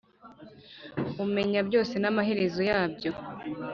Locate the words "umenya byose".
1.23-1.93